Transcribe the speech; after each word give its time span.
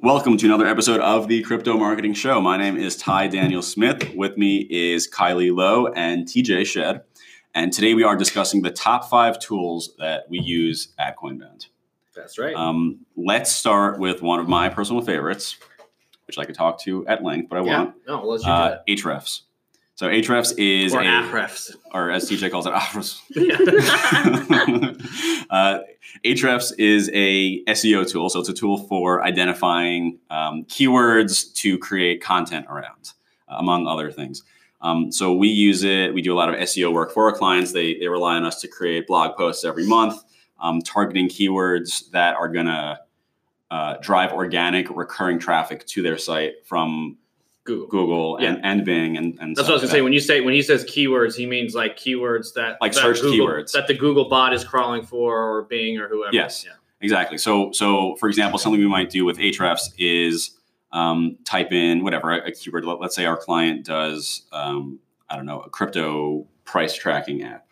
Welcome 0.00 0.38
to 0.38 0.46
another 0.46 0.66
episode 0.66 1.00
of 1.00 1.28
the 1.28 1.42
Crypto 1.42 1.76
Marketing 1.76 2.14
Show. 2.14 2.40
My 2.40 2.56
name 2.56 2.76
is 2.76 2.96
Ty 2.96 3.28
Daniel 3.28 3.62
Smith. 3.62 4.14
With 4.14 4.36
me 4.36 4.66
is 4.70 5.08
Kylie 5.10 5.54
Lowe 5.54 5.88
and 5.88 6.26
TJ 6.26 6.66
Shed. 6.66 7.02
And 7.54 7.72
today 7.72 7.94
we 7.94 8.02
are 8.02 8.16
discussing 8.16 8.62
the 8.62 8.70
top 8.70 9.08
five 9.10 9.38
tools 9.38 9.94
that 9.98 10.24
we 10.28 10.40
use 10.40 10.88
at 10.98 11.16
Coinbound. 11.16 11.66
That's 12.16 12.38
right. 12.38 12.54
Um, 12.56 13.00
let's 13.16 13.52
start 13.52 13.98
with 14.00 14.22
one 14.22 14.40
of 14.40 14.48
my 14.48 14.68
personal 14.68 15.02
favorites, 15.02 15.56
which 16.26 16.38
I 16.38 16.44
could 16.44 16.54
talk 16.54 16.80
to 16.82 17.06
at 17.06 17.22
length, 17.22 17.48
but 17.50 17.58
I 17.58 17.64
yeah. 17.64 17.78
won't. 17.82 17.94
No, 18.06 18.24
let's 18.24 18.42
do 18.44 18.50
Uh, 18.50 18.68
that. 18.70 18.86
Hrefs. 18.86 19.42
So 19.98 20.06
Hrefs 20.06 20.54
is 20.56 20.94
Or 20.94 21.00
a, 21.00 21.04
Ahrefs. 21.04 21.74
or 21.92 22.12
as 22.12 22.30
TJ 22.30 22.52
calls 22.52 22.68
it, 22.68 22.72
Ahrefs. 22.72 23.20
Yeah. 23.30 23.56
uh, 25.50 25.80
Ahrefs 26.24 26.72
is 26.78 27.10
a 27.12 27.64
SEO 27.64 28.08
tool, 28.08 28.30
so 28.30 28.38
it's 28.38 28.48
a 28.48 28.54
tool 28.54 28.78
for 28.78 29.24
identifying 29.24 30.20
um, 30.30 30.66
keywords 30.66 31.52
to 31.54 31.78
create 31.78 32.22
content 32.22 32.66
around, 32.68 33.10
among 33.48 33.88
other 33.88 34.12
things. 34.12 34.44
Um, 34.82 35.10
so 35.10 35.34
we 35.34 35.48
use 35.48 35.82
it. 35.82 36.14
We 36.14 36.22
do 36.22 36.32
a 36.32 36.38
lot 36.38 36.48
of 36.48 36.54
SEO 36.60 36.92
work 36.92 37.10
for 37.12 37.28
our 37.28 37.36
clients. 37.36 37.72
They 37.72 37.98
they 37.98 38.06
rely 38.06 38.36
on 38.36 38.44
us 38.46 38.60
to 38.60 38.68
create 38.68 39.08
blog 39.08 39.36
posts 39.36 39.64
every 39.64 39.84
month, 39.84 40.22
um, 40.60 40.80
targeting 40.80 41.28
keywords 41.28 42.08
that 42.12 42.36
are 42.36 42.46
going 42.48 42.66
to 42.66 43.00
uh, 43.72 43.96
drive 44.00 44.30
organic, 44.32 44.88
recurring 44.90 45.40
traffic 45.40 45.84
to 45.86 46.02
their 46.02 46.18
site 46.18 46.64
from 46.66 47.16
Google. 47.68 47.86
Google 47.88 48.36
and, 48.38 48.64
and 48.64 48.84
Bing 48.84 49.18
and, 49.18 49.38
and 49.40 49.54
That's 49.54 49.68
what 49.68 49.72
I 49.72 49.74
was 49.74 49.82
gonna 49.82 49.92
say. 49.92 50.00
When 50.00 50.14
you 50.14 50.20
say 50.20 50.40
when 50.40 50.54
he 50.54 50.62
says 50.62 50.84
keywords, 50.84 51.36
he 51.36 51.44
means 51.44 51.74
like 51.74 51.98
keywords 51.98 52.54
that 52.54 52.78
Like 52.80 52.92
that 52.94 53.02
search 53.02 53.20
Google, 53.20 53.46
keywords. 53.46 53.72
that 53.72 53.86
the 53.86 53.94
Google 53.94 54.28
bot 54.28 54.54
is 54.54 54.64
crawling 54.64 55.02
for, 55.02 55.36
or 55.36 55.62
Bing, 55.64 55.98
or 55.98 56.08
whoever. 56.08 56.34
Yes. 56.34 56.64
Yeah. 56.64 56.72
Exactly. 57.00 57.38
So, 57.38 57.70
so 57.72 58.16
for 58.16 58.28
example, 58.28 58.58
something 58.58 58.80
we 58.80 58.88
might 58.88 59.10
do 59.10 59.24
with 59.24 59.38
Ahrefs 59.38 59.92
is 59.98 60.58
um, 60.92 61.36
type 61.44 61.72
in 61.72 62.02
whatever 62.02 62.32
a, 62.32 62.48
a 62.48 62.52
keyword. 62.52 62.84
Let, 62.84 63.00
us 63.02 63.14
say 63.14 63.26
our 63.26 63.36
client 63.36 63.84
does, 63.84 64.46
um, 64.50 64.98
I 65.28 65.36
don't 65.36 65.46
know, 65.46 65.60
a 65.60 65.68
crypto 65.68 66.46
price 66.64 66.94
tracking 66.94 67.44
app. 67.44 67.66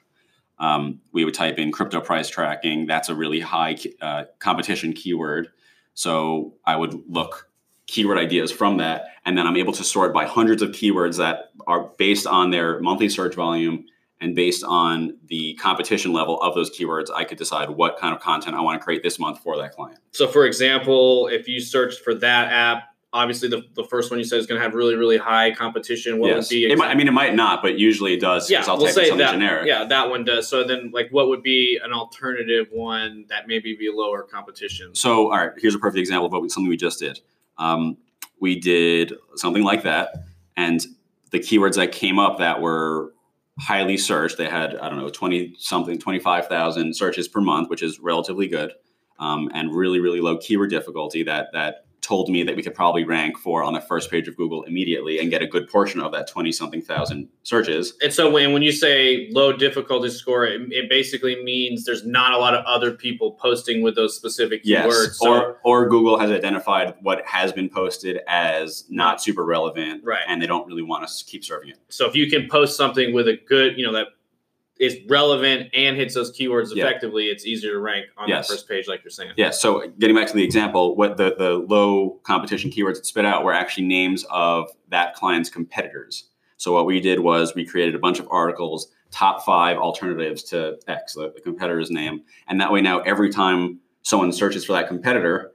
Um, 0.59 1.01
we 1.12 1.25
would 1.25 1.34
type 1.34 1.59
in 1.59 1.73
crypto 1.73 2.01
price 2.01 2.28
tracking. 2.28 2.87
That's 2.87 3.09
a 3.09 3.15
really 3.15 3.41
high 3.41 3.77
uh, 4.01 4.25
competition 4.39 4.93
keyword. 4.93 5.49
So 5.95 6.55
I 6.65 6.77
would 6.77 6.95
look 7.09 7.49
keyword 7.87 8.19
ideas 8.19 8.51
from 8.51 8.79
that, 8.79 9.06
and 9.25 9.37
then 9.37 9.47
I'm 9.47 9.56
able 9.56 9.73
to 9.75 9.84
sort 9.84 10.12
by 10.12 10.25
hundreds 10.25 10.62
of 10.62 10.70
keywords 10.70 11.19
that 11.19 11.51
are 11.67 11.91
based 11.98 12.27
on 12.27 12.51
their 12.51 12.81
monthly 12.81 13.09
search 13.09 13.34
volume 13.34 13.87
and 14.20 14.34
based 14.34 14.65
on 14.65 15.17
the 15.28 15.55
competition 15.55 16.12
level 16.12 16.41
of 16.41 16.55
those 16.55 16.70
keywords, 16.70 17.11
I 17.15 17.25
could 17.25 17.39
decide 17.39 17.69
what 17.70 17.98
kind 17.98 18.15
of 18.15 18.20
content 18.20 18.56
I 18.56 18.61
want 18.61 18.81
to 18.81 18.84
create 18.84 19.03
this 19.03 19.19
month 19.19 19.41
for 19.41 19.56
that 19.59 19.73
client. 19.73 19.98
So, 20.12 20.27
for 20.27 20.47
example, 20.47 21.28
if 21.28 21.47
you 21.47 21.61
searched 21.61 22.01
for 22.01 22.15
that 22.15 22.51
app, 22.51 22.84
obviously 23.12 23.48
the, 23.48 23.62
the 23.75 23.84
first 23.84 24.11
one 24.11 24.19
you 24.19 24.25
said 24.25 24.39
is 24.39 24.47
going 24.47 24.59
to 24.59 24.65
have 24.65 24.75
really 24.75 24.95
really 24.95 25.17
high 25.17 25.50
competition. 25.53 26.19
What 26.19 26.28
yes, 26.28 26.50
would 26.50 26.55
be? 26.55 26.71
it 26.71 26.78
might, 26.78 26.89
I 26.89 26.95
mean, 26.95 27.09
it 27.09 27.12
might 27.12 27.34
not, 27.34 27.62
but 27.62 27.78
usually 27.78 28.15
it 28.15 28.21
does. 28.21 28.50
Yeah, 28.50 28.65
I'll 28.67 28.78
we'll 28.78 28.89
say 28.89 29.09
something 29.09 29.19
that. 29.19 29.33
generic. 29.33 29.67
Yeah, 29.67 29.84
that 29.84 30.09
one 30.09 30.25
does. 30.25 30.48
So 30.48 30.65
then, 30.65 30.91
like, 30.93 31.11
what 31.11 31.28
would 31.28 31.43
be 31.43 31.78
an 31.83 31.93
alternative 31.93 32.69
one 32.71 33.27
that 33.28 33.48
maybe 33.48 33.77
be 33.77 33.91
lower 33.93 34.23
competition? 34.23 34.95
So, 34.95 35.31
all 35.31 35.39
right, 35.39 35.53
here's 35.59 35.75
a 35.75 35.78
perfect 35.78 35.98
example 35.98 36.27
of 36.27 36.33
what 36.33 36.43
we, 36.43 36.48
something 36.48 36.69
we 36.69 36.77
just 36.77 36.98
did. 36.98 37.21
Um, 37.59 37.97
we 38.41 38.59
did 38.59 39.15
something 39.37 39.62
like 39.62 39.83
that, 39.85 40.11
and 40.57 40.85
the 41.31 41.39
keywords 41.39 41.77
that 41.77 41.93
came 41.93 42.19
up 42.19 42.39
that 42.39 42.61
were 42.61 43.12
highly 43.59 43.97
searched, 43.97 44.37
they 44.37 44.49
had 44.49 44.77
I 44.77 44.89
don't 44.89 44.99
know 44.99 45.09
twenty 45.09 45.55
something, 45.59 45.99
twenty 45.99 46.19
five 46.19 46.47
thousand 46.47 46.95
searches 46.95 47.29
per 47.29 47.41
month, 47.41 47.71
which 47.71 47.83
is 47.83 47.99
relatively 47.99 48.49
good, 48.49 48.73
um, 49.19 49.51
and 49.55 49.75
really 49.75 50.01
really 50.01 50.21
low 50.21 50.37
keyword 50.37 50.71
difficulty. 50.71 51.23
That 51.23 51.49
that 51.53 51.86
told 52.07 52.29
me 52.29 52.43
that 52.45 52.55
we 52.55 52.62
could 52.62 52.75
probably 52.75 53.05
rank 53.05 53.37
for 53.37 53.65
on 53.65 53.73
the 53.75 53.81
first 53.81 54.11
page 54.11 54.28
of 54.28 54.37
Google 54.37 54.62
immediately 54.62 55.19
and 55.19 55.28
get 55.31 55.43
a 55.43 55.47
good 55.47 55.69
portion 55.69 56.00
of 56.00 56.12
that 56.12 56.28
twenty 56.28 56.53
something 56.53 56.81
thousand 56.81 57.28
searches. 57.43 57.94
And 58.00 58.12
so 58.12 58.31
when, 58.31 58.53
when 58.53 58.62
you 58.62 58.71
say 58.72 59.28
low 59.33 59.53
difficulty 59.53 60.09
score, 60.11 60.44
it, 60.47 60.61
it 60.71 60.89
basically 60.89 61.43
means 61.43 61.84
there's 61.84 62.06
not 62.06 62.33
a 62.33 62.39
lot 62.39 62.55
of 62.55 62.65
other 62.65 62.93
people 62.93 63.33
posting 63.33 63.83
with 63.83 63.97
those 63.97 64.15
specific 64.15 64.61
Yes, 64.65 64.87
keywords. 64.87 65.15
So, 65.15 65.33
or 65.33 65.59
or 65.65 65.89
Google 65.89 66.19
has 66.19 66.31
identified 66.31 66.94
what 67.03 67.25
has 67.27 67.53
been 67.53 67.69
posted 67.69 68.21
as 68.28 68.84
not 68.88 69.21
super 69.21 69.44
relevant, 69.44 70.05
Right. 70.05 70.23
And 70.28 70.41
they 70.41 70.47
don't 70.47 70.67
really 70.67 70.83
want 70.83 71.03
us 71.05 71.19
to 71.23 71.25
keep 71.31 71.44
serving 71.44 71.71
it. 71.71 71.78
so 71.88 72.06
if 72.06 72.15
you 72.15 72.31
can 72.31 72.49
post 72.49 72.77
something 72.77 73.12
with 73.15 73.27
a 73.27 73.37
good, 73.49 73.77
you 73.77 73.84
know, 73.84 73.93
that 73.93 74.09
is 74.78 74.98
relevant 75.09 75.70
and 75.75 75.97
hits 75.97 76.14
those 76.14 76.37
keywords 76.37 76.75
Yeah. 76.75 76.84
effectively, 76.84 77.26
it's 77.26 77.47
easier 77.47 77.72
to 77.72 77.78
rank 77.78 78.06
on 78.16 78.28
Yes. 78.28 78.47
that 78.48 78.54
first 78.54 78.69
page, 78.69 78.87
like 78.88 79.03
you're 79.04 79.10
saying. 79.10 79.32
Yeah. 79.37 79.50
So 79.50 79.88
getting 79.98 80.14
back 80.16 80.26
to 80.28 80.34
the 80.34 80.44
example, 80.44 80.97
what 80.97 81.16
the 81.16 81.34
the 81.37 81.54
low 81.69 82.20
competition 82.25 82.70
keywords 82.70 82.98
it 82.98 83.06
spit 83.06 83.25
out 83.25 83.44
were 83.44 83.53
actually 83.53 83.87
names 83.87 84.25
of 84.31 84.69
that 84.91 85.14
client's 85.14 85.48
competitors. 85.50 86.28
So 86.59 86.72
what 86.72 86.87
we 86.87 87.00
did 87.00 87.20
was 87.20 87.54
we 87.54 87.64
created 87.66 87.94
a 87.94 87.98
bunch 87.98 88.19
of 88.19 88.28
articles, 88.31 88.88
top 89.10 89.44
five 89.44 89.76
alternatives 89.78 90.42
to 90.44 90.78
X, 90.88 91.14
the, 91.14 91.32
the 91.34 91.41
competitor's 91.41 91.91
name, 91.91 92.22
and 92.48 92.60
that 92.60 92.70
way 92.72 92.81
now 92.81 93.00
every 93.00 93.31
time 93.31 93.81
someone 94.03 94.32
searches 94.32 94.64
for 94.64 94.72
that 94.75 94.88
competitor. 94.88 95.53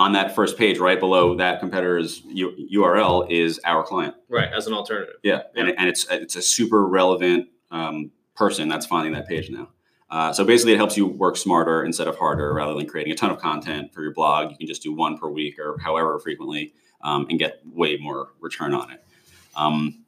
On 0.00 0.12
that 0.12 0.32
first 0.32 0.56
page, 0.56 0.78
right 0.78 1.00
below 1.00 1.34
that 1.38 1.58
competitor's 1.58 2.22
U- 2.26 2.54
URL 2.72 3.26
is 3.28 3.58
our 3.64 3.82
client. 3.82 4.14
Right, 4.28 4.48
as 4.56 4.68
an 4.68 4.72
alternative. 4.72 5.16
Yeah, 5.24 5.42
and, 5.56 5.70
and 5.76 5.88
it's 5.88 6.06
it's 6.08 6.36
a 6.36 6.42
super 6.42 6.86
relevant 6.86 7.48
um, 7.72 8.12
person 8.38 8.68
that's 8.68 8.86
finding 8.86 9.12
that 9.12 9.26
page 9.26 9.50
now. 9.50 9.68
Uh, 10.10 10.32
so 10.32 10.44
basically, 10.44 10.72
it 10.72 10.78
helps 10.78 10.96
you 10.96 11.06
work 11.06 11.36
smarter 11.36 11.84
instead 11.84 12.08
of 12.08 12.16
harder. 12.16 12.54
Rather 12.54 12.72
than 12.72 12.86
creating 12.86 13.12
a 13.12 13.16
ton 13.16 13.30
of 13.30 13.38
content 13.38 13.92
for 13.92 14.02
your 14.02 14.12
blog, 14.12 14.50
you 14.52 14.56
can 14.56 14.66
just 14.66 14.82
do 14.82 14.92
one 14.92 15.18
per 15.18 15.28
week 15.28 15.58
or 15.58 15.76
however 15.84 16.18
frequently, 16.18 16.72
um, 17.02 17.26
and 17.28 17.38
get 17.38 17.60
way 17.66 17.98
more 17.98 18.28
return 18.40 18.72
on 18.72 18.90
it. 18.90 19.04
Um, 19.54 20.04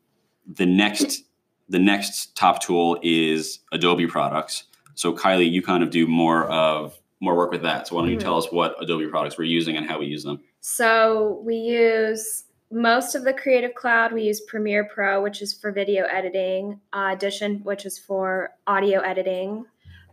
the 0.47 0.65
next 0.67 1.25
the 1.69 1.79
next 1.79 2.35
top 2.35 2.61
tool 2.61 2.99
is 3.03 3.61
Adobe 3.73 4.07
products. 4.07 4.65
So 4.95 5.13
Kylie, 5.13 5.51
you 5.51 5.63
kind 5.63 5.83
of 5.85 5.91
do 5.91 6.07
more 6.07 6.45
of 6.47 6.99
more 7.21 7.37
work 7.37 7.53
with 7.53 7.63
that. 7.63 7.87
So 7.87 7.95
why 7.95 8.03
don't 8.03 8.11
you 8.11 8.17
Mhm. 8.17 8.21
tell 8.23 8.39
us 8.39 8.51
what 8.51 8.75
Adobe 8.83 9.07
products 9.07 9.37
we're 9.39 9.45
using 9.45 9.77
and 9.77 9.87
how 9.87 9.99
we 9.99 10.07
use 10.07 10.25
them? 10.25 10.41
So 10.61 11.41
we 11.45 11.57
use 11.57 12.45
most 12.71 13.15
of 13.15 13.25
the 13.25 13.33
Creative 13.33 13.75
Cloud. 13.75 14.13
We 14.13 14.23
use 14.23 14.41
Premiere 14.41 14.85
Pro, 14.85 15.23
which 15.23 15.43
is 15.43 15.53
for 15.53 15.73
video 15.73 16.05
editing, 16.05 16.81
Audition, 16.93 17.61
which 17.65 17.85
is 17.85 17.99
for 17.99 18.51
audio 18.67 19.01
editing, 19.01 19.67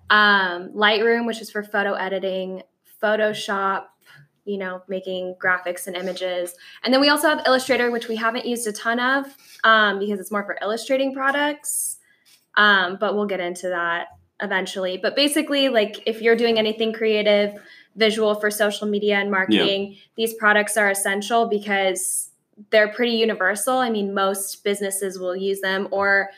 um, 0.10 0.70
Lightroom, 0.70 1.26
which 1.28 1.42
is 1.42 1.52
for 1.52 1.64
photo 1.64 1.94
editing, 1.94 2.64
Photoshop, 3.02 3.86
you 4.46 4.58
know, 4.58 4.82
making 4.88 5.36
graphics 5.44 5.88
and 5.88 5.96
images. 5.96 6.56
And 6.84 6.94
then 6.94 7.02
we 7.02 7.10
also 7.10 7.28
have 7.28 7.46
Illustrator, 7.46 7.92
which 7.92 8.08
we 8.08 8.16
haven't 8.16 8.46
used 8.46 8.66
a 8.66 8.72
ton 8.72 9.00
of 9.00 9.26
um, 9.64 10.00
because 10.00 10.20
it's 10.20 10.32
more 10.32 10.44
for 10.44 10.58
illustrating 10.62 11.14
products. 11.14 11.98
Um, 12.56 12.98
but 13.00 13.16
we'll 13.16 13.28
get 13.28 13.40
into 13.40 13.70
that 13.70 14.08
eventually. 14.42 14.98
But 14.98 15.16
basically, 15.16 15.70
like 15.70 16.02
if 16.08 16.22
you're 16.22 16.36
doing 16.36 16.58
anything 16.58 16.92
creative, 16.92 17.54
visual 17.96 18.36
for 18.36 18.50
social 18.50 18.88
media 18.88 19.18
and 19.18 19.30
marketing, 19.30 19.98
these 20.16 20.34
products 20.34 20.78
are 20.78 20.90
essential 20.90 21.48
because 21.48 22.27
they're 22.70 22.90
pretty 22.94 23.14
universal. 23.14 23.78
I 23.78 23.90
mean, 23.90 24.14
most 24.14 24.64
businesses 24.64 25.20
will 25.20 25.36
use 25.36 25.62
them, 25.62 25.88
or 25.92 26.30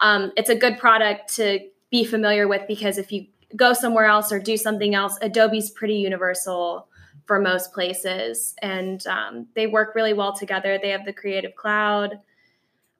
um, 0.00 0.32
it's 0.36 0.50
a 0.50 0.54
good 0.54 0.78
product 0.78 1.34
to 1.36 1.60
be 1.90 2.04
familiar 2.04 2.48
with 2.48 2.62
because 2.68 2.98
if 2.98 3.10
you 3.12 3.26
go 3.56 3.72
somewhere 3.72 4.06
else 4.06 4.30
or 4.30 4.38
do 4.38 4.56
something 4.56 4.94
else, 4.94 5.18
Adobe's 5.22 5.70
pretty 5.70 5.96
universal 5.96 6.88
for 7.26 7.40
most 7.40 7.72
places, 7.72 8.54
and 8.62 9.06
um, 9.06 9.46
they 9.54 9.66
work 9.66 9.94
really 9.94 10.12
well 10.12 10.32
together. 10.32 10.78
They 10.80 10.90
have 10.90 11.04
the 11.04 11.12
Creative 11.12 11.54
Cloud. 11.54 12.18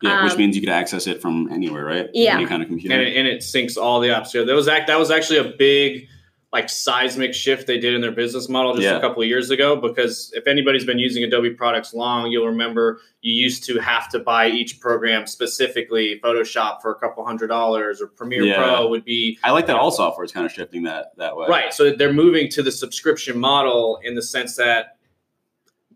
Yeah, 0.00 0.22
which 0.22 0.32
Um, 0.32 0.38
means 0.38 0.54
you 0.54 0.62
could 0.62 0.70
access 0.70 1.06
it 1.08 1.20
from 1.20 1.50
anywhere, 1.50 1.84
right? 1.84 2.08
Yeah. 2.14 2.34
Any 2.34 2.46
kind 2.46 2.62
of 2.62 2.68
computer. 2.68 2.94
And 2.94 3.02
it, 3.02 3.16
and 3.16 3.26
it 3.26 3.40
syncs 3.40 3.76
all 3.76 4.00
the 4.00 4.08
apps. 4.08 4.28
So 4.28 4.44
that 4.44 4.54
was 4.54 4.68
act 4.68 4.86
that 4.86 4.98
was 4.98 5.10
actually 5.10 5.38
a 5.38 5.52
big 5.58 6.08
like 6.52 6.70
seismic 6.70 7.34
shift 7.34 7.66
they 7.66 7.78
did 7.78 7.92
in 7.94 8.00
their 8.00 8.12
business 8.12 8.48
model 8.48 8.72
just 8.72 8.84
Yeah. 8.84 8.96
a 8.96 9.00
couple 9.00 9.20
of 9.22 9.28
years 9.28 9.50
ago 9.50 9.76
because 9.76 10.32
if 10.34 10.46
anybody's 10.46 10.84
been 10.84 10.98
using 10.98 11.22
Adobe 11.22 11.50
products 11.50 11.92
long, 11.92 12.30
you'll 12.30 12.46
remember 12.46 13.00
you 13.20 13.32
used 13.34 13.64
to 13.64 13.78
have 13.80 14.08
to 14.10 14.18
buy 14.18 14.48
each 14.48 14.80
program 14.80 15.26
specifically. 15.26 16.20
Photoshop 16.24 16.80
for 16.80 16.90
a 16.90 16.94
couple 16.94 17.24
hundred 17.26 17.48
dollars 17.48 18.00
or 18.00 18.06
Premiere 18.06 18.44
Yeah. 18.44 18.56
Pro 18.62 18.88
would 18.88 19.04
be 19.04 19.38
I 19.42 19.50
like 19.50 19.66
that 19.66 19.76
all 19.76 19.90
software 19.90 20.24
is 20.24 20.32
kind 20.32 20.46
of 20.46 20.52
shifting 20.52 20.84
that 20.84 21.12
that 21.18 21.36
way. 21.36 21.46
Right. 21.48 21.72
So 21.74 21.90
they're 21.90 22.12
moving 22.12 22.48
to 22.50 22.62
the 22.62 22.72
subscription 22.72 23.38
model 23.38 23.98
in 24.02 24.14
the 24.14 24.22
sense 24.22 24.56
that 24.56 24.97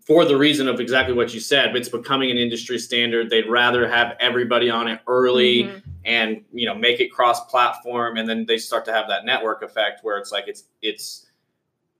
for 0.06 0.24
the 0.24 0.36
reason 0.36 0.68
of 0.68 0.80
exactly 0.80 1.14
what 1.14 1.32
you 1.32 1.40
said, 1.40 1.74
it's 1.76 1.88
becoming 1.88 2.30
an 2.30 2.36
industry 2.36 2.78
standard. 2.78 3.30
They'd 3.30 3.48
rather 3.48 3.88
have 3.88 4.16
everybody 4.20 4.68
on 4.70 4.88
it 4.88 5.00
early 5.06 5.64
Mhm. 5.64 5.82
and 6.04 6.44
you 6.52 6.66
know 6.66 6.74
make 6.74 6.98
it 7.00 7.08
cross 7.12 7.44
platform 7.46 8.16
and 8.16 8.28
then 8.28 8.44
they 8.46 8.58
start 8.58 8.84
to 8.86 8.92
have 8.92 9.06
that 9.08 9.24
network 9.24 9.62
effect 9.62 10.02
where 10.02 10.18
it's 10.18 10.32
like 10.32 10.44
it's 10.48 10.64
it's 10.82 11.26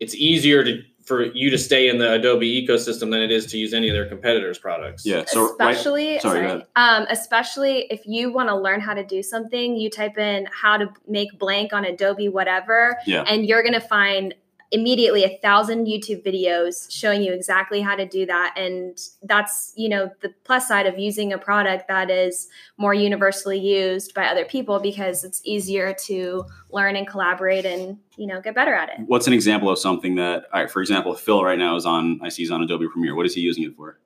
it's 0.01 0.15
easier 0.17 0.65
to 0.65 0.83
for 1.05 1.25
you 1.33 1.51
to 1.51 1.59
stay 1.59 1.89
in 1.89 1.99
the 1.99 2.13
Adobe 2.13 2.65
ecosystem 2.67 3.11
than 3.11 3.23
it 3.23 3.31
is 3.33 3.45
to 3.47 3.59
use 3.59 3.75
any 3.75 3.89
of 3.89 3.93
their 3.95 4.07
competitors' 4.07 4.57
products. 4.59 5.05
Yeah. 5.05 5.25
So 5.27 5.43
right, 5.43 5.51
especially 5.71 6.19
sorry, 6.21 6.49
sorry, 6.49 6.63
um, 6.77 7.07
especially 7.11 7.87
if 7.91 8.03
you 8.07 8.33
want 8.33 8.49
to 8.49 8.57
learn 8.57 8.81
how 8.81 8.95
to 8.95 9.05
do 9.05 9.21
something, 9.21 9.77
you 9.77 9.91
type 9.91 10.17
in 10.17 10.47
how 10.53 10.77
to 10.77 10.89
make 11.09 11.37
blank 11.41 11.73
on 11.73 11.85
Adobe 11.85 12.29
whatever, 12.29 12.97
Yeah. 13.07 13.25
and 13.27 13.47
you're 13.47 13.65
gonna 13.65 13.81
find 13.81 14.33
immediately 14.73 15.23
a 15.23 15.39
thousand 15.43 15.87
YouTube 15.87 16.25
videos 16.25 16.91
showing 16.91 17.23
you 17.23 17.33
exactly 17.33 17.81
how 17.83 17.95
to 17.95 18.07
do 18.07 18.27
that. 18.27 18.55
And 18.57 18.99
that's 19.23 19.73
you 19.77 19.89
know 19.89 20.11
the 20.21 20.35
plus 20.45 20.67
side 20.67 20.87
of 20.87 20.99
using 20.99 21.33
a 21.33 21.39
product 21.39 21.89
that 21.89 22.11
is 22.11 22.49
more 22.79 22.95
universally 22.95 23.59
used 23.59 24.15
by 24.15 24.27
other 24.27 24.45
people 24.45 24.81
because 24.81 25.23
it's 25.23 25.41
easier 25.45 25.95
to 26.07 26.45
learn 26.71 26.97
and 26.97 27.07
collaborate 27.07 27.67
and 27.67 27.99
you 28.17 28.27
know 28.27 28.41
get 28.41 28.55
better 28.55 28.75
at 28.75 28.89
it. 28.89 28.97
What's 29.07 29.27
an 29.27 29.33
example 29.33 29.69
of 29.69 29.79
something 29.79 30.15
that, 30.17 30.45
all 30.53 30.63
right, 30.63 30.71
for 30.71 30.81
example, 30.81 31.15
Phil 31.15 31.45
right 31.45 31.59
now 31.59 31.77
is 31.77 31.87
on, 31.87 32.21
I 32.23 32.29
see 32.29 32.43
he's 32.43 32.51
on 32.51 32.63
Adobe 32.63 32.89
Premiere. 32.89 33.15
What 33.15 33.27
is 33.27 33.35
he 33.35 33.41
using 33.41 33.65
it 33.65 33.77
for? 33.77 33.99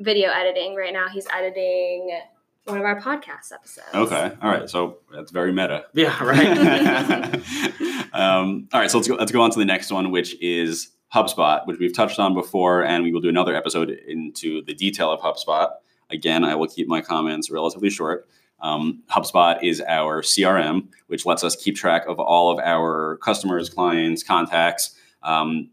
Video 0.00 0.30
editing 0.30 0.74
right 0.74 0.92
now. 0.92 1.08
He's 1.08 1.26
editing 1.32 2.20
one 2.64 2.78
of 2.78 2.84
our 2.84 3.00
podcast 3.00 3.52
episodes. 3.52 3.88
Okay. 3.94 4.32
All 4.42 4.50
right. 4.50 4.68
So 4.68 4.98
that's 5.12 5.30
very 5.30 5.52
meta. 5.52 5.86
Yeah, 5.94 6.22
right. 6.24 7.34
um, 8.12 8.68
all 8.72 8.80
right. 8.80 8.90
So 8.90 8.98
let's 8.98 9.08
go, 9.08 9.14
let's 9.14 9.32
go 9.32 9.40
on 9.40 9.50
to 9.50 9.58
the 9.58 9.64
next 9.64 9.90
one, 9.90 10.10
which 10.10 10.40
is 10.40 10.90
HubSpot, 11.14 11.66
which 11.66 11.78
we've 11.78 11.94
touched 11.94 12.18
on 12.18 12.34
before, 12.34 12.84
and 12.84 13.02
we 13.02 13.12
will 13.12 13.20
do 13.20 13.28
another 13.28 13.54
episode 13.54 13.90
into 13.90 14.62
the 14.64 14.74
detail 14.74 15.10
of 15.10 15.20
HubSpot. 15.20 15.70
Again, 16.10 16.44
I 16.44 16.54
will 16.54 16.68
keep 16.68 16.88
my 16.88 17.00
comments 17.00 17.50
relatively 17.50 17.90
short. 17.90 18.28
Um, 18.60 19.02
HubSpot 19.10 19.62
is 19.62 19.80
our 19.86 20.22
CRM, 20.22 20.88
which 21.06 21.24
lets 21.24 21.42
us 21.42 21.56
keep 21.56 21.76
track 21.76 22.04
of 22.06 22.20
all 22.20 22.52
of 22.52 22.58
our 22.58 23.16
customers, 23.22 23.70
clients, 23.70 24.22
contacts. 24.22 24.94
Um, 25.22 25.70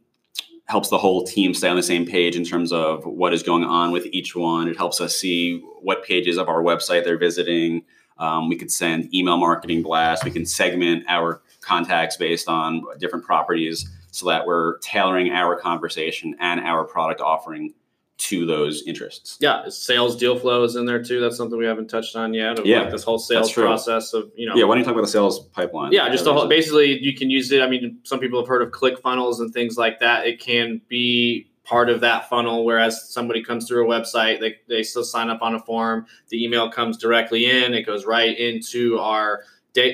helps 0.67 0.89
the 0.89 0.97
whole 0.97 1.23
team 1.23 1.53
stay 1.53 1.69
on 1.69 1.77
the 1.77 1.83
same 1.83 2.05
page 2.05 2.35
in 2.35 2.43
terms 2.43 2.71
of 2.71 3.05
what 3.05 3.33
is 3.33 3.41
going 3.41 3.63
on 3.63 3.91
with 3.91 4.05
each 4.07 4.35
one. 4.35 4.67
It 4.67 4.75
helps 4.75 4.99
us 4.99 5.15
see 5.15 5.59
what 5.81 6.03
pages 6.03 6.37
of 6.37 6.49
our 6.49 6.61
website 6.61 7.05
they're 7.05 7.17
visiting. 7.17 7.83
Um, 8.17 8.49
we 8.49 8.57
could 8.57 8.71
send 8.71 9.13
email 9.13 9.37
marketing 9.37 9.81
blasts. 9.81 10.25
We 10.25 10.31
can 10.31 10.45
segment 10.45 11.05
our 11.07 11.41
contacts 11.61 12.17
based 12.17 12.49
on 12.49 12.83
different 12.99 13.25
properties 13.25 13.89
so 14.11 14.25
that 14.27 14.45
we're 14.45 14.77
tailoring 14.79 15.31
our 15.31 15.55
conversation 15.55 16.35
and 16.39 16.59
our 16.59 16.83
product 16.83 17.21
offering 17.21 17.73
to 18.17 18.45
those 18.47 18.81
interests. 18.87 19.37
yeah, 19.39 19.69
sales 19.69 20.15
deal 20.15 20.37
flow 20.39 20.63
is 20.63 20.75
in 20.75 20.85
there 20.85 21.03
too. 21.03 21.19
That's 21.21 21.37
something 21.37 21.57
we 21.57 21.65
haven't 21.65 21.87
touched 21.87 22.15
on 22.15 22.33
yet. 22.33 22.65
Yeah, 22.65 22.81
like 22.81 22.91
this 22.91 23.03
whole 23.03 23.19
sales 23.19 23.51
process 23.51 24.13
of 24.13 24.31
you 24.35 24.47
know. 24.47 24.55
Yeah, 24.55 24.63
why 24.65 24.73
don't 24.73 24.79
you 24.79 24.85
talk 24.85 24.93
about 24.93 25.03
the 25.05 25.11
sales 25.11 25.39
pipeline? 25.49 25.91
Yeah, 25.91 26.09
just 26.09 26.23
the 26.23 26.33
whole, 26.33 26.47
basically 26.47 26.97
you 26.99 27.15
can 27.15 27.29
use 27.29 27.51
it. 27.51 27.61
I 27.61 27.69
mean, 27.69 27.99
some 28.03 28.19
people 28.19 28.39
have 28.39 28.47
heard 28.47 28.63
of 28.63 28.71
click 28.71 28.99
funnels 28.99 29.39
and 29.39 29.53
things 29.53 29.77
like 29.77 29.99
that. 29.99 30.25
It 30.25 30.39
can 30.39 30.81
be 30.87 31.47
part 31.63 31.89
of 31.89 31.99
that 32.01 32.27
funnel. 32.29 32.65
Whereas 32.65 33.09
somebody 33.13 33.43
comes 33.43 33.67
through 33.67 33.91
a 33.91 33.99
website, 34.01 34.39
they, 34.39 34.55
they 34.67 34.81
still 34.83 35.03
sign 35.03 35.29
up 35.29 35.41
on 35.41 35.53
a 35.53 35.59
form. 35.59 36.05
The 36.29 36.43
email 36.43 36.71
comes 36.71 36.97
directly 36.97 37.45
in. 37.49 37.73
It 37.73 37.83
goes 37.83 38.05
right 38.05 38.35
into 38.39 38.97
our, 38.99 39.43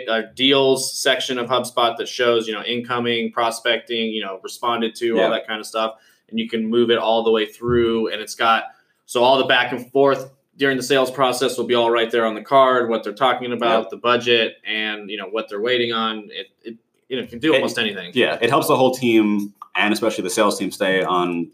our 0.09 0.23
deals 0.35 0.97
section 0.97 1.37
of 1.39 1.49
HubSpot 1.49 1.97
that 1.97 2.07
shows 2.07 2.47
you 2.47 2.53
know 2.53 2.63
incoming, 2.63 3.31
prospecting, 3.33 4.11
you 4.11 4.23
know 4.23 4.39
responded 4.43 4.95
to, 4.95 5.15
Yeah. 5.15 5.23
all 5.23 5.31
that 5.31 5.45
kind 5.45 5.59
of 5.59 5.65
stuff. 5.65 5.95
And 6.33 6.39
you 6.39 6.49
can 6.49 6.65
move 6.67 6.89
it 6.89 6.97
all 6.97 7.23
the 7.23 7.29
way 7.31 7.45
through, 7.45 8.07
and 8.11 8.19
it's 8.19 8.33
got 8.33 8.63
so 9.05 9.23
all 9.23 9.37
the 9.37 9.45
back 9.45 9.71
and 9.71 9.91
forth 9.91 10.31
during 10.57 10.77
the 10.77 10.83
sales 10.83 11.11
process 11.11 11.59
will 11.59 11.65
be 11.67 11.75
all 11.75 11.91
right 11.91 12.09
there 12.09 12.25
on 12.25 12.33
the 12.33 12.41
card. 12.41 12.89
What 12.89 13.03
they're 13.03 13.13
talking 13.13 13.53
about, 13.53 13.91
the 13.91 13.97
budget, 13.97 14.55
and 14.65 15.11
you 15.11 15.17
know 15.17 15.27
what 15.27 15.47
they're 15.47 15.61
waiting 15.61 15.93
on. 15.93 16.29
It, 16.31 16.47
it 16.63 16.77
you 17.07 17.21
know 17.21 17.27
can 17.27 17.37
do 17.37 17.53
It- 17.53 17.57
almost 17.57 17.77
anything. 17.77 18.11
Yeah, 18.15 18.39
it 18.41 18.49
helps 18.49 18.67
the 18.67 18.75
whole 18.75 18.95
team 18.95 19.53
and 19.75 19.93
especially 19.93 20.23
the 20.23 20.31
sales 20.31 20.57
team 20.57 20.71
stay 20.71 21.03
on 21.03 21.51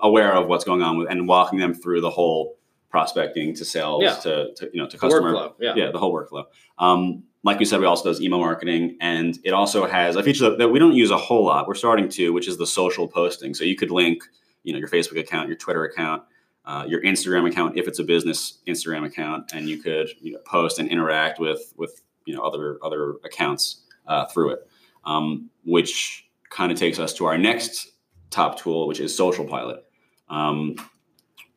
aware 0.00 0.32
of 0.34 0.46
what's 0.46 0.64
going 0.64 0.82
on 0.82 0.98
with 0.98 1.08
and 1.10 1.26
walking 1.26 1.58
them 1.58 1.74
through 1.74 2.00
the 2.00 2.10
whole 2.10 2.56
prospecting 2.90 3.54
to 3.56 3.64
sales 3.64 4.02
Yeah. 4.04 4.14
to, 4.16 4.54
to 4.54 4.70
you 4.72 4.80
know 4.80 4.86
to 4.88 4.96
The 4.96 5.00
customer 5.00 5.32
workflow. 5.32 5.54
Yeah. 5.58 5.74
yeah 5.76 5.90
the 5.90 5.98
whole 5.98 6.12
workflow 6.14 6.44
um, 6.78 7.24
like 7.44 7.58
we 7.58 7.64
said 7.64 7.80
we 7.80 7.86
also 7.86 8.08
does 8.08 8.20
email 8.20 8.38
marketing 8.38 8.96
and 9.00 9.38
it 9.44 9.52
also 9.52 9.86
has 9.86 10.16
a 10.16 10.22
feature 10.22 10.50
that, 10.50 10.58
that 10.58 10.68
we 10.68 10.78
don't 10.78 10.94
use 10.94 11.10
a 11.10 11.16
whole 11.16 11.44
lot. 11.44 11.66
We're 11.66 11.74
starting 11.74 12.08
to 12.10 12.32
which 12.32 12.48
is 12.48 12.58
the 12.58 12.66
social 12.66 13.08
posting. 13.08 13.54
So 13.54 13.64
you 13.64 13.76
could 13.76 13.90
link 13.90 14.22
you 14.62 14.72
know 14.72 14.78
your 14.78 14.88
facebook 14.88 15.18
account 15.18 15.48
your 15.48 15.56
twitter 15.56 15.84
account 15.84 16.22
uh, 16.64 16.84
your 16.86 17.02
instagram 17.02 17.50
account 17.50 17.76
if 17.76 17.88
it's 17.88 17.98
a 17.98 18.04
business 18.04 18.58
instagram 18.66 19.04
account 19.04 19.50
and 19.52 19.68
you 19.68 19.78
could 19.78 20.08
you 20.20 20.32
know, 20.32 20.38
post 20.44 20.78
and 20.78 20.88
interact 20.88 21.40
with 21.40 21.74
with 21.76 22.00
you 22.24 22.34
know 22.34 22.42
other 22.42 22.78
other 22.82 23.14
accounts 23.24 23.82
uh, 24.06 24.24
through 24.26 24.50
it 24.50 24.60
um, 25.04 25.50
which 25.64 26.28
kind 26.50 26.70
of 26.70 26.78
takes 26.78 26.98
us 26.98 27.12
to 27.14 27.24
our 27.24 27.38
next 27.38 27.92
top 28.30 28.58
tool 28.58 28.86
which 28.86 29.00
is 29.00 29.16
social 29.16 29.44
pilot. 29.44 29.84
Um, 30.28 30.76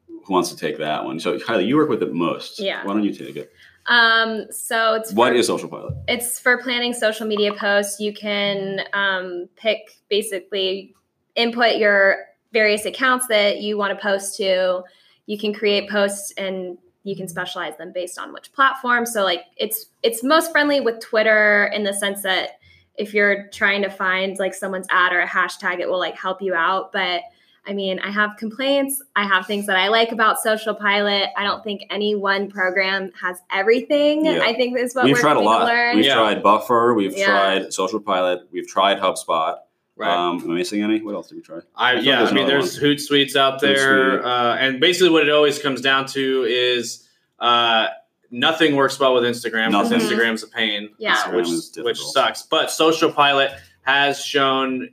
who 0.08 0.34
wants 0.34 0.50
to 0.50 0.58
take 0.58 0.80
that 0.80 1.06
one? 1.06 1.20
So 1.20 1.38
kylie 1.38 1.68
you 1.68 1.76
work 1.76 1.90
with 1.90 2.02
it 2.02 2.14
most. 2.14 2.60
Yeah. 2.60 2.84
why 2.84 2.94
don't 2.94 3.04
you 3.04 3.14
take 3.14 3.36
it 3.36 3.52
Um, 3.88 4.48
so 4.52 4.96
it's 4.96 5.14
what 5.14 5.30
for- 5.30 5.36
is 5.36 5.48
social 5.48 5.70
pilot 5.70 5.94
it's 6.08 6.40
for 6.40 6.58
planning 6.62 6.94
social 6.94 7.28
media 7.28 7.54
posts. 7.54 8.00
You 8.00 8.14
can 8.14 8.82
um, 8.94 9.48
pick 9.56 10.00
basically 10.10 10.96
input 11.36 11.78
your 11.78 12.26
various 12.52 12.86
accounts 12.86 13.28
that 13.28 13.62
you 13.62 13.78
want 13.78 13.98
to 13.98 14.02
post 14.02 14.38
to. 14.38 14.84
You 15.26 15.38
can 15.38 15.54
create 15.54 15.90
posts 15.90 16.34
and 16.38 16.78
you 17.04 17.16
can 17.16 17.28
specialize 17.28 17.78
them 17.78 17.92
based 17.92 18.18
on 18.18 18.34
which 18.34 18.52
platform. 18.54 19.06
So 19.06 19.24
like 19.24 19.42
it's 19.58 19.88
it's 20.02 20.24
most 20.24 20.52
friendly 20.52 20.81
with 20.81 21.00
Twitter 21.00 21.68
in 21.68 21.84
the 21.84 21.94
sense 21.94 22.24
that 22.24 22.60
if 22.98 23.14
you're 23.14 23.48
trying 23.50 23.81
to 23.84 23.90
find 23.90 24.40
like 24.40 24.54
someone's 24.54 24.88
ad 24.90 25.14
or 25.14 25.20
a 25.20 25.28
hashtag, 25.28 25.80
it 25.80 25.88
will 25.88 26.00
like 26.00 26.16
help 26.16 26.42
you 26.42 26.56
out. 26.56 26.92
But 26.92 27.22
I 27.68 27.74
mean, 27.74 28.00
I 28.00 28.12
have 28.12 28.38
complaints. 28.38 29.02
I 29.16 29.26
have 29.28 29.48
things 29.48 29.66
that 29.66 29.76
I 29.78 29.88
like 29.88 30.12
about 30.12 30.40
Social 30.40 30.76
Pilot. 30.76 31.30
I 31.36 31.44
don't 31.44 31.64
think 31.64 31.82
any 31.90 32.14
one 32.16 32.50
program 32.50 33.12
has 33.20 33.40
everything. 33.52 34.26
Yeah. 34.26 34.42
I 34.44 34.54
think 34.54 34.76
this 34.76 34.92
is 34.92 34.96
what 34.96 35.06
we've 35.06 35.16
we're 35.16 35.22
tried 35.22 35.38
a 35.38 35.40
lot 35.40 35.60
to 35.60 35.66
learn. 35.66 35.96
we've 35.96 36.06
Yeah. 36.06 36.16
tried 36.16 36.44
buffer 36.44 36.94
we've 36.94 37.18
Yeah. 37.18 37.26
tried 37.26 37.74
social 37.74 38.00
pilot 38.00 38.48
we've 38.52 38.68
tried 38.68 39.00
hubspot 39.00 39.58
Right. 39.98 40.10
um, 40.14 40.42
am 40.44 40.52
i 40.52 40.54
missing 40.56 40.84
any 40.84 41.02
what 41.02 41.16
else 41.16 41.30
did 41.30 41.36
we 41.36 41.42
try 41.42 41.60
I, 41.76 41.96
thought 41.96 42.04
yeah, 42.04 42.18
there's 42.18 42.32
I 42.32 42.34
mean, 42.34 42.44
another 42.50 42.60
there's 42.60 42.80
Hootsuite's 42.80 43.36
out 43.38 43.62
there, 43.62 44.20
Hootsuite. 44.20 44.26
uh, 44.26 44.58
and 44.60 44.80
basically 44.82 45.10
what 45.10 45.24
it 45.24 45.32
always 45.32 45.58
comes 45.58 45.80
down 45.82 46.06
to 46.08 46.44
is 46.44 47.08
uh, 47.40 47.88
nothing 48.30 48.76
works 48.76 49.00
well 49.00 49.14
with 49.14 49.24
Instagram 49.24 49.70
because 49.72 49.90
Nothing. 49.92 50.00
Instagram's 50.08 50.44
a 50.44 50.48
pain, 50.50 50.90
Yeah. 50.98 51.16
Instagram 51.16 51.36
which 51.36 51.48
is 51.48 51.78
which 51.78 52.00
sucks. 52.02 52.42
But 52.44 52.70
Social 52.72 53.12
Pilot 53.12 53.52
has 53.84 54.22
shown 54.24 54.90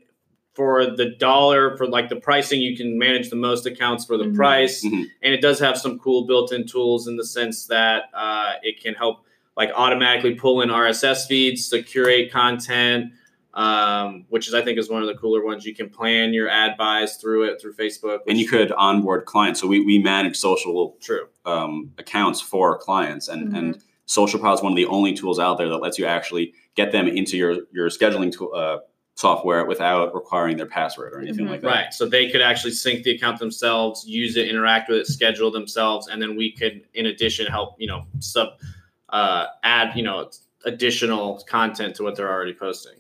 for 0.55 0.85
the 0.97 1.15
dollar 1.19 1.77
for 1.77 1.87
like 1.87 2.09
the 2.09 2.17
pricing, 2.17 2.61
you 2.61 2.77
can 2.77 2.99
manage 2.99 3.31
the 3.31 3.37
most 3.37 3.65
accounts 3.67 4.05
for 4.05 4.17
the 4.19 4.25
Mhm. 4.25 4.37
price, 4.37 4.85
Mhm. 4.85 5.07
and 5.23 5.33
it 5.35 5.41
does 5.41 5.59
have 5.61 5.79
some 5.79 5.99
cool 5.99 6.25
built-in 6.27 6.67
tools 6.67 7.09
in 7.09 7.17
the 7.17 7.25
sense 7.25 7.67
that 7.67 8.05
uh, 8.15 8.53
it 8.63 8.83
can 8.83 8.95
help 8.95 9.25
like 9.57 9.71
automatically 9.75 10.35
pull 10.35 10.61
in 10.63 10.71
RSS 10.71 11.27
feeds 11.27 11.69
to 11.71 11.83
curate 11.83 12.31
content 12.31 13.13
um, 13.55 14.25
which 14.31 14.49
is 14.49 14.55
I 14.55 14.63
think 14.63 14.79
is 14.79 14.89
one 14.89 15.03
of 15.03 15.09
the 15.09 15.15
cooler 15.15 15.45
ones. 15.45 15.67
You 15.67 15.75
can 15.75 15.91
plan 15.91 16.33
your 16.33 16.49
ad 16.49 16.79
buys 16.79 17.17
through 17.19 17.43
it 17.51 17.61
through 17.61 17.75
Facebook, 17.75 18.21
and 18.27 18.39
you 18.39 18.49
could 18.49 18.73
onboard 18.73 19.27
clients 19.27 19.61
so 19.61 19.67
we, 19.67 19.81
we 19.81 19.99
manage 19.99 20.37
social 20.39 20.97
true. 21.03 21.27
um, 21.45 21.91
accounts 21.99 22.41
for 22.41 22.79
clients 22.79 23.29
and 23.29 23.53
Mhm. 23.53 23.59
and 23.59 23.79
social 24.07 24.41
pilot 24.41 24.55
is 24.55 24.63
one 24.63 24.73
of 24.73 24.77
the 24.77 24.87
only 24.87 25.13
tools 25.13 25.39
out 25.39 25.59
there 25.59 25.69
that 25.69 25.77
lets 25.83 25.99
you 25.99 26.07
actually 26.07 26.55
get 26.77 26.93
them 26.93 27.07
into 27.07 27.37
your 27.37 27.59
your 27.75 27.91
scheduling 27.91 28.33
tool 28.33 28.53
uh, 28.55 28.79
software 29.15 29.65
without 29.67 30.15
requiring 30.15 30.57
their 30.57 30.67
password 30.67 31.13
or 31.13 31.21
anything 31.21 31.47
Mhm. 31.47 31.51
like 31.51 31.61
that 31.61 31.67
Right. 31.69 31.95
So 31.95 32.07
they 32.07 32.31
could 32.31 32.41
actually 32.41 32.73
sync 32.73 33.05
the 33.05 33.11
account 33.13 33.39
themselves, 33.39 34.05
use 34.07 34.37
it, 34.37 34.49
interact 34.49 34.89
with 34.89 34.99
it, 35.01 35.07
schedule 35.07 35.51
themselves, 35.51 36.09
and 36.09 36.21
then 36.21 36.35
we 36.37 36.51
could, 36.53 36.83
in 36.95 37.07
addition, 37.07 37.47
help 37.47 37.75
you 37.79 37.87
know 37.87 38.07
sub 38.21 38.49
uh, 39.11 39.47
add 39.63 39.95
you 39.95 40.03
know 40.03 40.31
additional 40.65 41.43
content 41.49 41.95
to 41.97 42.03
what 42.03 42.17
they're 42.17 42.31
already 42.33 42.55
posting. 42.55 42.95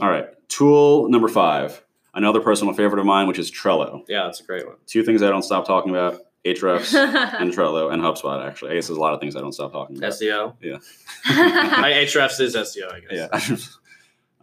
all 0.00 0.08
right 0.08 0.28
tool 0.48 1.08
number 1.08 1.28
five 1.28 1.82
another 2.14 2.40
personal 2.40 2.72
favorite 2.72 3.00
of 3.00 3.06
mine 3.06 3.26
which 3.26 3.38
is 3.38 3.50
trello 3.50 4.04
Yeah, 4.08 4.24
that's 4.24 4.40
a 4.40 4.44
great 4.44 4.64
one. 4.66 4.76
two 4.86 5.02
things 5.02 5.22
i 5.22 5.28
don't 5.28 5.42
stop 5.42 5.66
talking 5.66 5.90
about 5.90 6.20
Ahrefs 6.44 6.94
and 7.40 7.52
Trello 7.52 7.92
and 7.92 8.00
HubSpot. 8.00 8.46
Actually, 8.46 8.70
I 8.70 8.74
guess 8.74 8.86
there's 8.86 8.98
a 8.98 9.00
lot 9.00 9.12
of 9.14 9.18
things 9.20 9.34
I 9.34 9.40
don't 9.40 9.50
stop 9.52 9.72
talking 9.72 9.96
about. 9.98 10.12
SEO. 10.12 10.54
Yeah. 10.62 10.76
My 11.28 11.90
Ahrefs 11.90 12.38
is 12.40 12.54
SEO, 12.54 12.92
I 12.92 13.00
guess. 13.00 13.10
Yeah. 13.50 13.56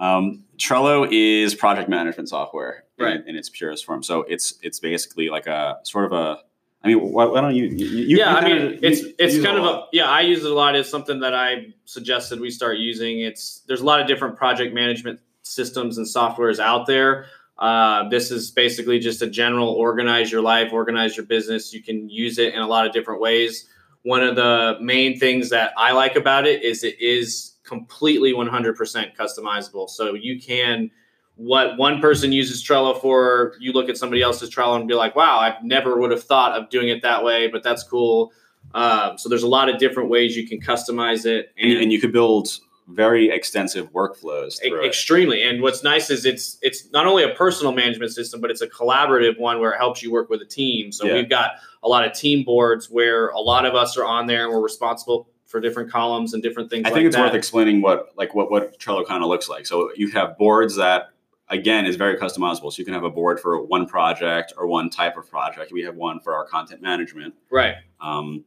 um, 0.04 0.44
Trello 0.58 1.08
is 1.10 1.56
project 1.56 1.90
management 1.90 2.30
software 2.30 2.84
in, 2.98 3.06
Right. 3.06 3.28
in 3.28 3.36
its 3.36 3.50
purest 3.50 3.86
form. 3.86 4.04
So 4.04 4.22
it's 4.24 4.56
it's 4.62 4.80
basically 4.80 5.30
like 5.30 5.48
a 5.48 5.78
sort 5.84 6.06
of 6.06 6.12
a. 6.12 6.40
I 6.84 6.90
mean, 6.90 7.00
why, 7.00 7.24
why 7.26 7.40
don't 7.40 7.56
you? 7.56 7.66
you, 7.68 7.86
you 7.86 8.18
yeah, 8.18 8.32
you 8.32 8.38
I 8.38 8.44
mean, 8.44 8.80
it's 8.82 9.02
it's 9.18 9.36
use 9.36 9.46
kind 9.46 9.58
a 9.58 9.62
of 9.64 9.66
a 9.66 9.84
yeah. 9.94 10.10
I 10.10 10.22
use 10.22 10.44
it 10.44 10.52
a 10.52 10.54
lot. 10.54 10.76
It's 10.76 10.90
something 10.90 11.22
that 11.22 11.34
I 11.34 11.68
suggested 11.86 12.42
we 12.42 12.52
start 12.52 12.78
using. 12.78 13.22
It's 13.22 13.62
there's 13.68 13.80
a 13.80 13.86
lot 13.86 14.02
of 14.02 14.08
different 14.08 14.36
project 14.36 14.74
management 14.74 15.22
systems 15.44 15.98
and 15.98 16.06
softwares 16.06 16.60
out 16.60 16.86
there. 16.86 17.28
Uh, 17.58 18.10
this 18.10 18.32
is 18.32 18.52
basically 18.52 19.00
just 19.00 19.22
a 19.22 19.28
general 19.28 19.70
organize 19.70 20.30
your 20.32 20.42
life, 20.42 20.74
organize 20.74 21.16
your 21.16 21.26
business. 21.26 21.74
You 21.74 21.82
can 21.82 22.10
use 22.10 22.38
it 22.38 22.54
in 22.54 22.60
a 22.62 22.68
lot 22.68 22.86
of 22.86 22.92
different 22.92 23.22
ways. 23.22 23.70
One 24.04 24.24
of 24.24 24.36
the 24.36 24.78
main 24.82 25.18
things 25.18 25.50
that 25.50 25.74
I 25.78 25.94
like 25.94 26.16
about 26.16 26.46
it 26.46 26.62
is 26.62 26.84
it 26.84 27.00
is 27.00 27.56
completely 27.64 28.34
100% 28.34 29.16
customizable. 29.16 29.90
So 29.90 30.14
you 30.14 30.40
can 30.40 30.92
what 31.36 31.78
one 31.78 32.00
person 32.00 32.32
uses 32.32 32.64
Trello 32.64 33.00
for, 33.00 33.56
you 33.60 33.72
look 33.72 33.90
at 33.90 33.98
somebody 33.98 34.22
else's 34.22 34.54
Trello 34.54 34.76
and 34.76 34.88
be 34.88 34.94
like, 34.94 35.16
wow, 35.16 35.40
I 35.40 35.58
never 35.64 36.00
would 36.00 36.12
have 36.12 36.24
thought 36.24 36.60
of 36.60 36.70
doing 36.70 36.90
it 36.90 37.02
that 37.02 37.24
way, 37.24 37.48
but 37.48 37.64
that's 37.64 37.84
cool. 37.84 38.32
Um, 38.74 39.18
so 39.18 39.30
there's 39.30 39.44
a 39.44 39.48
lot 39.48 39.70
of 39.70 39.80
different 39.80 40.10
ways 40.10 40.38
you 40.38 40.48
can 40.48 40.60
customize 40.60 41.26
it, 41.26 41.52
and, 41.58 41.72
and 41.74 41.92
you 41.92 42.00
could 42.00 42.12
build 42.12 42.50
very 42.88 43.30
extensive 43.30 43.92
workflows. 43.94 44.62
extremely, 44.86 45.44
and 45.44 45.62
what's 45.62 45.84
nice 45.84 46.10
is 46.10 46.26
it's 46.26 46.58
it's 46.62 46.90
not 46.92 47.06
only 47.06 47.24
a 47.24 47.30
personal 47.36 47.72
management 47.72 48.12
system, 48.12 48.42
but 48.42 48.50
it's 48.50 48.62
a 48.62 48.68
collaborative 48.68 49.40
one 49.40 49.60
where 49.60 49.72
it 49.72 49.78
helps 49.78 50.02
you 50.02 50.12
work 50.12 50.30
with 50.30 50.42
a 50.42 50.46
team. 50.46 50.92
So 50.92 51.06
yeah. 51.06 51.16
we've 51.16 51.30
got 51.30 51.52
a 51.84 51.88
lot 51.88 52.06
of 52.06 52.14
team 52.14 52.44
boards 52.44 52.90
where 52.90 53.28
a 53.30 53.40
lot 53.40 53.66
of 53.66 53.76
us 53.76 53.98
are 53.98 54.06
on 54.06 54.26
there 54.26 54.46
and 54.46 54.54
we're 54.54 54.62
responsible 54.62 55.28
for 55.46 55.60
different 55.60 55.92
columns 55.92 56.34
and 56.34 56.42
different 56.42 56.70
things. 56.70 56.86
I 56.86 56.90
think 56.90 56.98
like 56.98 57.06
it's 57.06 57.16
that. 57.16 57.26
worth 57.26 57.36
explaining 57.36 57.82
what 57.82 58.10
like 58.18 58.34
what 58.34 58.50
what 58.50 58.80
Trello 58.80 59.06
kind 59.06 59.24
of 59.24 59.30
looks 59.30 59.50
like. 59.50 59.66
So 59.68 59.92
you 59.96 60.10
have 60.12 60.38
boards 60.38 60.76
that 60.78 61.10
again 61.50 61.86
is 61.86 61.96
very 61.96 62.18
customizable. 62.18 62.72
So 62.72 62.80
you 62.80 62.86
can 62.86 62.94
have 62.94 63.04
a 63.04 63.10
board 63.10 63.40
for 63.40 63.62
one 63.64 63.86
project 63.86 64.54
or 64.58 64.66
one 64.66 64.90
type 64.90 65.18
of 65.18 65.30
project. 65.30 65.72
We 65.72 65.84
have 65.84 65.96
one 65.96 66.20
for 66.20 66.34
our 66.34 66.46
content 66.46 66.82
management, 66.82 67.36
right? 67.52 67.76
Um, 68.02 68.46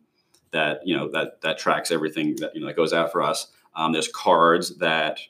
that 0.51 0.81
you 0.85 0.97
know 0.97 1.09
that 1.11 1.41
that 1.43 1.59
tracks 1.59 1.91
everything 1.91 2.37
that 2.37 2.55
you 2.55 2.61
know 2.61 2.67
that 2.67 2.77
goes 2.77 2.93
out 2.93 3.13
for 3.13 3.23
us. 3.23 3.49
Um, 3.75 3.93
there's 3.93 4.09
cards 4.09 4.79
that 4.79 5.21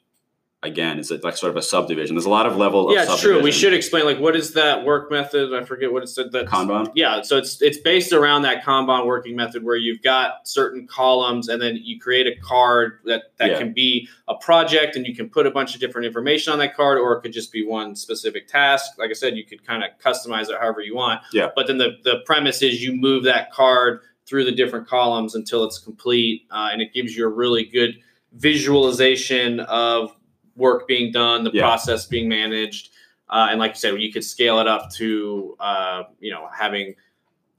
again 0.67 0.99
is 0.99 1.11
it 1.11 1.25
like 1.25 1.37
sort 1.37 1.51
of 1.51 1.57
a 1.57 1.63
subdivision. 1.63 2.15
There's 2.17 2.27
a 2.27 2.31
lot 2.31 2.47
of 2.47 2.57
level. 2.57 2.93
Yeah, 2.93 3.05
it's 3.05 3.21
true. 3.21 3.43
We 3.43 3.53
should 3.53 3.73
explain 3.73 4.05
like 4.05 4.19
what 4.19 4.37
is 4.37 4.53
that 4.55 4.85
work 4.85 5.11
method? 5.11 5.55
I 5.55 5.65
forget 5.65 5.93
what 5.93 6.03
it 6.03 6.09
said. 6.09 6.33
That 6.33 6.47
Kanban. 6.47 6.91
Yeah, 6.95 7.23
so 7.23 7.37
it's 7.37 7.63
it's 7.63 7.79
based 7.79 8.13
around 8.13 8.43
that 8.43 8.65
Kanban 8.65 9.07
working 9.07 9.37
method 9.37 9.65
where 9.65 9.77
you've 9.77 10.03
got 10.03 10.47
certain 10.47 10.87
columns 10.87 11.49
and 11.49 11.61
then 11.63 11.79
you 11.81 11.99
create 11.99 12.27
a 12.27 12.37
card 12.41 13.01
that 13.05 13.33
that 13.39 13.51
yeah. 13.53 13.59
can 13.59 13.73
be 13.73 14.09
a 14.29 14.35
project 14.35 14.97
and 14.97 15.07
you 15.07 15.15
can 15.15 15.29
put 15.29 15.47
a 15.47 15.51
bunch 15.51 15.75
of 15.75 15.81
different 15.81 16.07
information 16.07 16.53
on 16.53 16.59
that 16.59 16.75
card, 16.75 16.99
or 16.99 17.17
it 17.17 17.23
could 17.23 17.33
just 17.33 17.53
be 17.53 17.65
one 17.65 17.97
specific 17.97 18.49
task. 18.49 18.99
Like 18.99 19.11
I 19.11 19.15
said, 19.15 19.37
you 19.37 19.45
could 19.45 19.67
kind 19.67 19.83
of 19.83 19.91
customize 20.05 20.49
it 20.51 20.57
however 20.61 20.81
you 20.81 20.95
want. 20.95 21.21
Yeah. 21.33 21.49
But 21.55 21.67
then 21.67 21.79
the 21.79 21.97
the 22.05 22.21
premise 22.27 22.63
is 22.63 22.83
you 22.83 22.93
move 22.93 23.25
that 23.25 23.53
card 23.53 24.01
through 24.27 24.45
the 24.45 24.53
different 24.53 24.89
columns 24.89 25.35
until 25.35 25.65
it's 25.65 25.79
complete, 25.79 26.43
uh, 26.51 26.71
and 26.73 26.83
it 26.83 26.93
gives 26.93 27.17
you 27.17 27.25
a 27.25 27.29
really 27.29 27.65
good 27.65 27.95
visualization 28.33 29.61
of 29.61 30.15
work 30.57 30.89
being 30.89 31.13
done, 31.13 31.45
the 31.45 31.51
yeah. 31.53 31.63
process 31.63 32.07
being 32.07 32.29
managed. 32.29 32.91
Uh, 33.29 33.49
and 33.51 33.59
like 33.59 33.73
you 33.73 33.77
said, 33.77 34.01
you 34.01 34.13
could 34.13 34.25
scale 34.25 34.61
it 34.61 34.69
up 34.69 34.91
to, 34.93 35.57
uh, 35.59 36.05
you 36.21 36.31
know, 36.31 36.49
having 36.57 36.95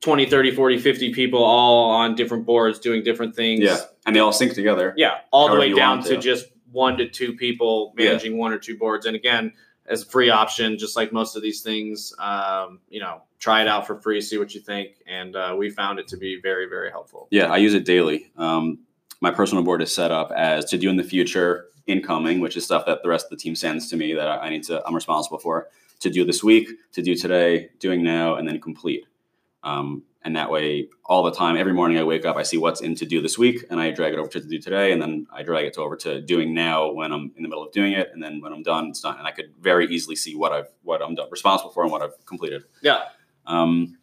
20, 0.01 0.27
30, 0.27 0.51
40, 0.51 0.77
50 0.80 1.13
people 1.13 1.44
all 1.44 1.89
on 1.92 2.16
different 2.16 2.46
boards 2.46 2.80
doing 2.80 3.04
different 3.04 3.36
things. 3.36 3.62
Yeah. 3.62 3.77
And 4.06 4.16
they 4.16 4.20
all 4.20 4.32
sync 4.32 4.54
together. 4.54 4.94
Yeah. 4.96 5.20
All 5.32 5.50
the 5.51 5.60
way 5.60 5.74
down 5.74 6.04
to. 6.04 6.10
to. 6.10 6.18
just 6.18 6.48
one 6.72 6.98
to 6.98 7.08
two 7.10 7.34
people 7.34 7.94
managing 7.98 8.34
yeah. 8.34 8.38
one 8.38 8.54
or 8.54 8.60
two 8.60 8.77
boards. 8.77 9.06
And 9.06 9.16
again, 9.16 9.54
as 9.88 10.04
a 10.04 10.06
free 10.06 10.30
option, 10.30 10.77
just 10.77 10.96
like 10.96 11.12
most 11.12 11.36
of 11.36 11.42
these 11.42 11.62
things, 11.62 12.13
um, 12.20 12.80
you 12.89 13.00
know, 13.00 13.24
try 13.39 13.62
it 13.62 13.68
out 13.68 13.88
for 13.88 14.00
free, 14.00 14.22
see 14.22 14.38
what 14.38 14.54
you 14.54 14.62
think. 14.62 15.01
And 15.08 15.36
uh, 15.36 15.56
we 15.58 15.70
found 15.70 16.00
it 16.00 16.08
to 16.10 16.18
be 16.18 16.39
very, 16.42 16.68
very 16.68 16.92
helpful. 16.92 17.27
Yeah. 17.32 17.51
I 17.51 17.58
use 17.58 17.74
it 17.74 17.86
daily. 17.86 18.32
Um, 18.38 18.80
my 19.21 19.31
personal 19.31 19.63
board 19.63 19.81
is 19.81 19.93
set 19.93 20.12
up 20.12 20.31
as 20.31 20.65
to 20.65 20.77
do 20.77 20.89
in 20.89 20.97
the 20.97 21.03
future 21.03 21.67
incoming, 21.88 22.39
which 22.39 22.57
is 22.57 22.65
stuff 22.65 22.86
that 22.86 23.01
the 23.01 23.09
rest 23.09 23.25
of 23.25 23.29
the 23.31 23.38
team 23.38 23.55
sends 23.55 23.89
to 23.89 23.97
me 23.97 24.13
that 24.13 24.27
I 24.27 24.50
need 24.50 24.63
to, 24.63 24.86
I'm 24.86 24.95
responsible 24.95 25.39
for, 25.39 25.69
to 26.00 26.09
do 26.09 26.24
this 26.24 26.43
week, 26.43 26.69
to 26.93 27.01
do 27.01 27.15
today, 27.15 27.69
doing 27.79 28.03
now, 28.03 28.36
and 28.36 28.47
then 28.47 28.59
complete. 28.59 29.05
Um, 29.63 30.03
and 30.24 30.36
that 30.36 30.51
way, 30.51 30.89
all 31.05 31.24
the 31.24 31.31
time, 31.31 31.55
every 31.55 31.71
morning 31.71 31.97
I 31.97 32.03
wake 32.03 32.25
up, 32.25 32.36
I 32.36 32.43
see 32.43 32.57
what's 32.57 32.81
in 32.81 32.95
to 32.95 33.05
do 33.05 33.21
this 33.21 33.38
week, 33.38 33.63
and 33.69 33.79
I 33.79 33.91
drag 33.91 34.13
it 34.13 34.19
over 34.19 34.27
to 34.29 34.41
to 34.41 34.47
do 34.47 34.59
today, 34.59 34.91
and 34.91 35.01
then 35.01 35.25
I 35.31 35.41
drag 35.41 35.65
it 35.65 35.77
over 35.77 35.95
to 35.97 36.21
doing 36.21 36.53
now 36.53 36.91
when 36.91 37.13
I'm 37.13 37.31
in 37.38 37.43
the 37.43 37.50
middle 37.50 37.63
of 37.63 37.71
doing 37.71 37.93
it, 37.93 38.09
and 38.13 38.21
then 38.21 38.41
when 38.41 38.51
I'm 38.51 38.62
done, 38.62 38.88
it's 38.88 39.00
done. 39.00 39.17
And 39.17 39.25
I 39.25 39.31
could 39.31 39.53
very 39.62 39.88
easily 39.88 40.17
see 40.17 40.36
what 40.36 40.51
I've 40.51 40.67
what 40.83 41.01
I'm 41.01 41.15
done, 41.15 41.29
responsible 41.31 41.71
for 41.71 41.83
and 41.83 41.91
what 41.91 42.01
I've 42.01 42.25
completed. 42.25 42.63
Yeah. 42.81 43.03
Um, 43.45 43.97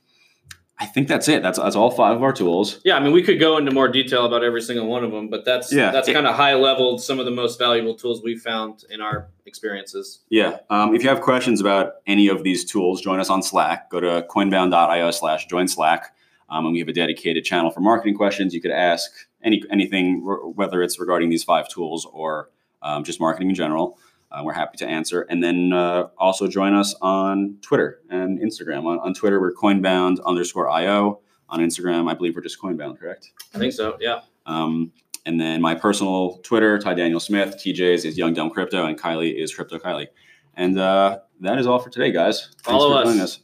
I 0.79 0.87
think 0.87 1.07
that's 1.07 1.29
it. 1.29 1.41
That's 1.43 1.59
that's 1.59 1.77
all 1.77 1.91
five 1.91 2.17
of 2.17 2.23
our 2.23 2.33
tools. 2.33 2.81
Yeah, 2.85 2.97
I 2.97 3.01
mean, 3.01 3.13
we 3.13 3.23
could 3.23 3.39
go 3.39 3.59
into 3.59 3.71
more 3.71 3.87
detail 3.87 4.27
about 4.27 4.43
every 4.43 4.61
single 4.61 4.87
one 4.87 5.05
of 5.05 5.13
them, 5.13 5.29
but 5.29 5.45
that's 5.45 5.73
yeah, 5.73 5.93
that's 5.93 6.11
kind 6.11 6.27
of 6.27 6.35
high 6.35 6.55
level. 6.55 6.99
Some 6.99 7.21
of 7.21 7.27
the 7.27 7.31
most 7.31 7.59
valuable 7.59 7.95
tools 7.95 8.23
we 8.23 8.37
found 8.37 8.85
in 8.91 9.01
our 9.01 9.29
experiences. 9.47 10.21
Yeah. 10.31 10.59
Um, 10.71 10.95
if 10.95 11.03
you 11.05 11.09
have 11.09 11.21
questions 11.21 11.61
about 11.61 11.95
any 12.09 12.27
of 12.27 12.43
these 12.43 12.65
tools, 12.65 13.01
join 13.01 13.21
us 13.21 13.31
on 13.31 13.43
Slack. 13.43 13.89
Go 13.89 14.01
to 14.01 14.27
coinbound.io/slash 14.29 15.47
join 15.47 15.69
Slack, 15.69 16.13
um, 16.49 16.65
and 16.65 16.73
we 16.73 16.81
have 16.81 16.89
a 16.89 16.93
dedicated 16.93 17.45
channel 17.45 17.71
for 17.71 17.81
marketing 17.81 18.17
questions. 18.17 18.53
You 18.53 18.61
could 18.61 18.73
ask 18.73 19.13
any 19.45 19.63
anything, 19.71 20.23
whether 20.57 20.83
it's 20.83 20.99
regarding 20.99 21.31
these 21.31 21.45
five 21.45 21.69
tools 21.69 22.05
or 22.13 22.51
um, 22.83 23.05
just 23.05 23.21
marketing 23.21 23.49
in 23.49 23.55
general. 23.55 23.97
Uh, 24.35 24.43
we're 24.43 24.53
happy 24.53 24.77
to 24.77 24.87
answer. 24.87 25.23
And 25.23 25.43
then 25.43 25.73
uh, 25.73 26.09
also 26.19 26.47
join 26.49 26.75
us 26.75 26.95
on 27.01 27.57
Twitter 27.63 28.01
and 28.11 28.39
Instagram. 28.41 28.85
On, 28.85 28.99
on, 28.99 29.15
Twitter, 29.15 29.41
we're 29.41 29.53
coinbound 29.53 30.21
underscore 30.25 30.69
IO. 30.69 31.21
On 31.51 31.61
Instagram, 31.61 32.11
I 32.11 32.15
believe 32.15 32.35
we're 32.35 32.43
just 32.43 32.61
coinbound, 32.61 32.99
correct? 32.99 33.31
I 33.55 33.59
think 33.59 33.75
so, 33.75 33.97
yeah. 34.01 34.23
Um, 34.47 34.93
and 35.27 35.41
then 35.41 35.61
my 35.61 35.75
personal 35.75 36.39
Twitter, 36.39 36.79
Ty 36.79 36.95
Daniel 36.95 37.21
Smith. 37.21 37.57
TJ's 37.57 38.05
is 38.05 38.19
Young 38.19 38.35
Dumb 38.35 38.51
Crypto, 38.51 38.87
and 38.87 38.99
Kylie 38.99 39.41
is 39.41 39.55
Crypto 39.55 39.79
Kylie. 39.79 40.09
And 40.55 40.77
uh, 40.79 41.21
that 41.41 41.59
is 41.59 41.67
all 41.67 41.79
for 41.79 41.91
today, 41.91 42.11
guys. 42.11 42.49
Thanks 42.63 42.65
Follow 42.65 42.91
for 42.91 43.03
us. 43.03 43.07
joining 43.07 43.21
us. 43.21 43.39